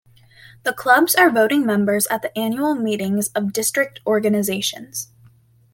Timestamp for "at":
2.07-2.23